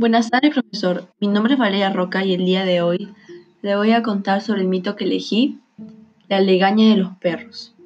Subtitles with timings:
[0.00, 1.12] Buenas tardes, profesor.
[1.20, 3.12] Mi nombre es Valeria Roca y el día de hoy
[3.60, 5.58] le voy a contar sobre el mito que elegí,
[6.26, 7.76] la legaña de los perros.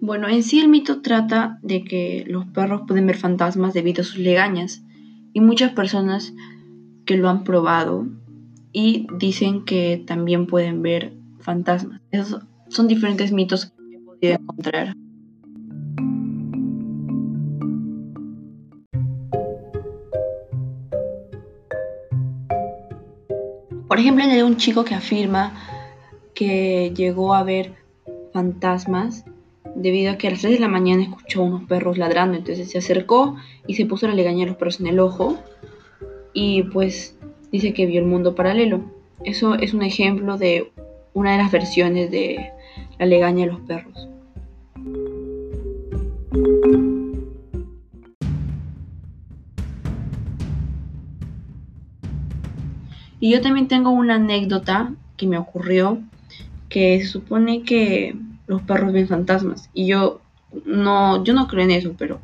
[0.00, 4.04] Bueno, en sí el mito trata de que los perros pueden ver fantasmas debido a
[4.04, 4.84] sus legañas
[5.32, 6.32] y muchas personas
[7.06, 8.06] que lo han probado
[8.72, 12.00] y dicen que también pueden ver fantasmas.
[12.74, 14.94] Son diferentes mitos que he podido encontrar.
[23.86, 25.52] Por ejemplo, hay un chico que afirma
[26.34, 27.74] que llegó a ver
[28.32, 29.24] fantasmas
[29.76, 32.78] debido a que a las 3 de la mañana escuchó unos perros ladrando, entonces se
[32.78, 33.36] acercó
[33.68, 35.38] y se puso a legañar a los perros en el ojo
[36.32, 37.16] y pues
[37.52, 38.80] dice que vio el mundo paralelo.
[39.22, 40.72] Eso es un ejemplo de
[41.12, 42.50] una de las versiones de
[42.98, 44.08] la legaña de los perros.
[53.20, 55.98] Y yo también tengo una anécdota que me ocurrió
[56.68, 58.14] que se supone que
[58.46, 60.20] los perros ven fantasmas y yo
[60.66, 62.20] no yo no creo en eso, pero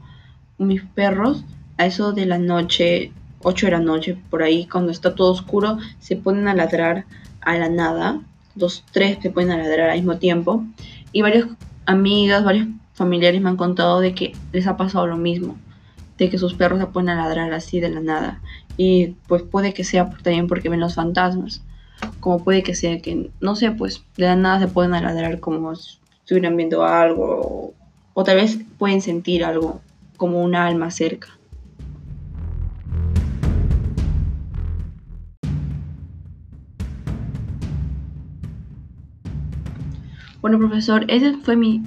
[0.59, 1.45] mis perros
[1.79, 3.13] a eso de la noche,
[3.43, 7.07] 8 de la noche por ahí cuando está todo oscuro se ponen a ladrar
[7.41, 8.21] a la nada
[8.55, 10.65] dos, tres que pueden ladrar al mismo tiempo.
[11.13, 11.47] Y varias
[11.87, 15.57] amigas, varios familiares me han contado de que les ha pasado lo mismo,
[16.19, 18.41] de que sus perros se a ladrar así de la nada.
[18.77, 21.63] Y pues puede que sea también porque ven los fantasmas,
[22.21, 25.75] como puede que sea que, no sé, pues de la nada se pueden ladrar como
[25.75, 27.75] si estuvieran viendo algo,
[28.15, 29.81] o tal vez pueden sentir algo,
[30.17, 31.29] como un alma cerca.
[40.41, 41.83] Bueno, profesor, esa fue mi,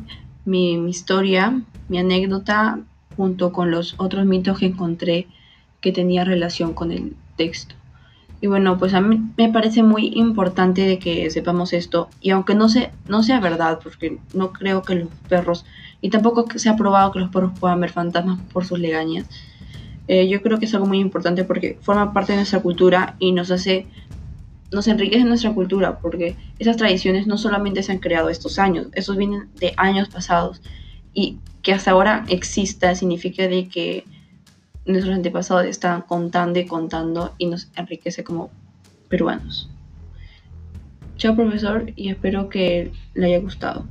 [0.88, 2.80] historia, mi anécdota,
[3.18, 5.28] junto con los otros mitos que encontré
[5.82, 7.74] que tenía relación con el texto.
[8.42, 12.10] Y bueno, pues a mí me parece muy importante de que sepamos esto.
[12.22, 12.68] Y aunque no,
[13.08, 15.66] no sea verdad, porque no creo que los perros,
[16.02, 19.26] y tampoco se ha probado que los perros puedan ver fantasmas por sus legañas,
[20.08, 23.32] eh, yo creo que es algo muy importante porque forma parte de nuestra cultura y
[23.32, 23.88] nos hace
[24.74, 29.16] nos enriquece nuestra cultura, porque esas tradiciones no solamente se han creado estos años, esos
[29.18, 30.62] vienen de años pasados.
[31.14, 34.04] Y que hasta ahora exista significa de que
[34.86, 38.50] nuestros antepasados están contando y contando y nos enriquece como
[39.08, 39.70] peruanos.
[41.18, 43.86] Chao profesor y espero que le haya gustado.